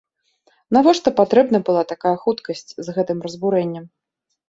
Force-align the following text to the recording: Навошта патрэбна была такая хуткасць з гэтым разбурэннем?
Навошта 0.77 1.13
патрэбна 1.19 1.57
была 1.69 1.83
такая 1.93 2.17
хуткасць 2.25 2.69
з 2.85 2.99
гэтым 2.99 3.17
разбурэннем? 3.31 3.91